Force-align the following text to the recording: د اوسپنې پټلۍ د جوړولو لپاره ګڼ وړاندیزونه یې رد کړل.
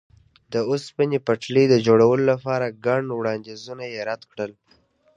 د 0.51 0.53
اوسپنې 0.69 1.17
پټلۍ 1.27 1.65
د 1.69 1.75
جوړولو 1.87 2.23
لپاره 2.31 2.75
ګڼ 2.85 3.01
وړاندیزونه 3.19 3.83
یې 3.93 3.99
رد 4.09 4.21
کړل. 4.31 4.51